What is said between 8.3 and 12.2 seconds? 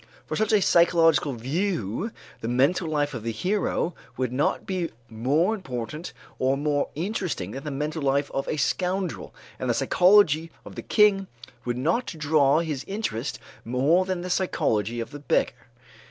of a scoundrel, and the psychology of the king would not